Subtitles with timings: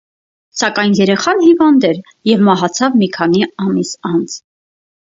[0.61, 2.01] Սակայն երեխան հիվանդ էր
[2.33, 4.43] և մահացավ մի քանի ամիս անց։